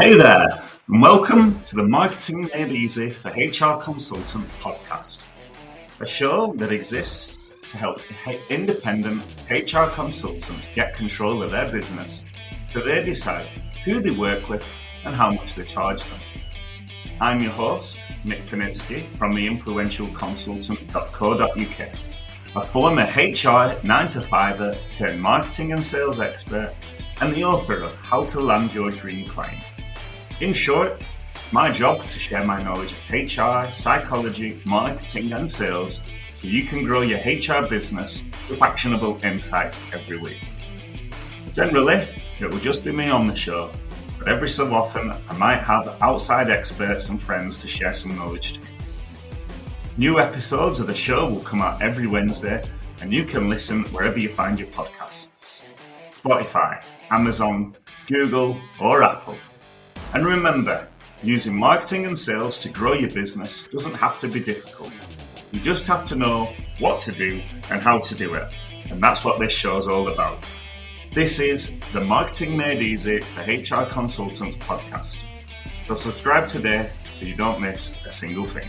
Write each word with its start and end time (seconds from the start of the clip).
Hey 0.00 0.14
there, 0.14 0.62
and 0.86 1.02
welcome 1.02 1.60
to 1.62 1.74
the 1.74 1.82
Marketing 1.82 2.48
Made 2.54 2.70
Easy 2.70 3.10
for 3.10 3.30
HR 3.30 3.80
Consultants 3.80 4.52
podcast, 4.60 5.24
a 5.98 6.06
show 6.06 6.54
that 6.54 6.70
exists 6.70 7.52
to 7.68 7.76
help 7.76 8.00
independent 8.48 9.24
HR 9.50 9.86
consultants 9.86 10.68
get 10.72 10.94
control 10.94 11.42
of 11.42 11.50
their 11.50 11.68
business 11.72 12.26
so 12.72 12.78
they 12.78 13.02
decide 13.02 13.48
who 13.84 13.98
they 13.98 14.12
work 14.12 14.48
with 14.48 14.64
and 15.04 15.16
how 15.16 15.32
much 15.32 15.56
they 15.56 15.64
charge 15.64 16.04
them. 16.04 16.20
I'm 17.20 17.40
your 17.40 17.50
host, 17.50 18.04
Nick 18.22 18.46
Panitsky 18.46 19.08
from 19.16 19.34
the 19.34 19.48
influentialconsultant.co.uk, 19.48 21.88
a 22.54 22.62
former 22.62 23.02
HR 23.02 23.74
9 23.84 24.08
to 24.08 24.20
5er 24.20 24.78
turned 24.92 25.20
marketing 25.20 25.72
and 25.72 25.84
sales 25.84 26.20
expert 26.20 26.72
and 27.20 27.34
the 27.34 27.42
author 27.42 27.82
of 27.82 27.92
How 27.96 28.22
to 28.26 28.40
Land 28.40 28.72
Your 28.72 28.92
Dream 28.92 29.26
Client. 29.26 29.64
In 30.40 30.52
short, 30.52 31.02
it's 31.34 31.52
my 31.52 31.72
job 31.72 32.00
to 32.02 32.18
share 32.20 32.44
my 32.44 32.62
knowledge 32.62 32.92
of 32.92 33.10
HR, 33.10 33.68
psychology, 33.72 34.62
marketing, 34.64 35.32
and 35.32 35.50
sales 35.50 36.04
so 36.30 36.46
you 36.46 36.62
can 36.62 36.84
grow 36.84 37.00
your 37.00 37.18
HR 37.18 37.66
business 37.66 38.28
with 38.48 38.62
actionable 38.62 39.18
insights 39.24 39.82
every 39.92 40.16
week. 40.16 40.38
Generally, 41.54 42.06
it 42.38 42.48
will 42.48 42.60
just 42.60 42.84
be 42.84 42.92
me 42.92 43.10
on 43.10 43.26
the 43.26 43.34
show, 43.34 43.72
but 44.16 44.28
every 44.28 44.48
so 44.48 44.72
often 44.72 45.10
I 45.10 45.36
might 45.38 45.58
have 45.64 45.96
outside 46.00 46.50
experts 46.50 47.08
and 47.08 47.20
friends 47.20 47.60
to 47.62 47.66
share 47.66 47.92
some 47.92 48.14
knowledge 48.14 48.52
to. 48.52 48.60
New 49.96 50.20
episodes 50.20 50.78
of 50.78 50.86
the 50.86 50.94
show 50.94 51.28
will 51.28 51.40
come 51.40 51.60
out 51.60 51.82
every 51.82 52.06
Wednesday, 52.06 52.62
and 53.00 53.12
you 53.12 53.24
can 53.24 53.48
listen 53.48 53.82
wherever 53.86 54.20
you 54.20 54.28
find 54.28 54.60
your 54.60 54.68
podcasts 54.68 55.64
Spotify, 56.12 56.84
Amazon, 57.10 57.74
Google, 58.06 58.56
or 58.80 59.02
Apple. 59.02 59.34
And 60.18 60.26
remember, 60.26 60.84
using 61.22 61.56
marketing 61.56 62.04
and 62.04 62.18
sales 62.18 62.58
to 62.58 62.68
grow 62.68 62.92
your 62.92 63.08
business 63.08 63.68
doesn't 63.68 63.94
have 63.94 64.16
to 64.16 64.26
be 64.26 64.40
difficult. 64.40 64.90
You 65.52 65.60
just 65.60 65.86
have 65.86 66.02
to 66.06 66.16
know 66.16 66.52
what 66.80 66.98
to 67.02 67.12
do 67.12 67.40
and 67.70 67.80
how 67.80 68.00
to 68.00 68.16
do 68.16 68.34
it. 68.34 68.52
And 68.90 69.00
that's 69.00 69.24
what 69.24 69.38
this 69.38 69.52
show 69.52 69.76
is 69.76 69.86
all 69.86 70.08
about. 70.08 70.44
This 71.14 71.38
is 71.38 71.78
the 71.92 72.00
Marketing 72.00 72.56
Made 72.56 72.82
Easy 72.82 73.20
for 73.20 73.42
HR 73.42 73.88
Consultants 73.88 74.56
podcast. 74.56 75.22
So 75.80 75.94
subscribe 75.94 76.48
today 76.48 76.90
so 77.12 77.24
you 77.24 77.36
don't 77.36 77.60
miss 77.60 78.00
a 78.04 78.10
single 78.10 78.44
thing. 78.44 78.68